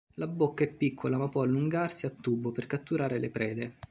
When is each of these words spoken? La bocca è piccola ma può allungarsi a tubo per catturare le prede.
La 0.15 0.25
bocca 0.25 0.63
è 0.63 0.67
piccola 0.67 1.15
ma 1.15 1.29
può 1.29 1.43
allungarsi 1.43 2.07
a 2.07 2.09
tubo 2.09 2.51
per 2.51 2.65
catturare 2.65 3.19
le 3.19 3.29
prede. 3.29 3.75